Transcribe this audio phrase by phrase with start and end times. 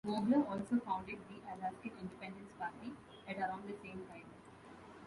[0.03, 2.91] Vogler also founded the Alaskan Independence Party
[3.27, 4.25] at around the same time.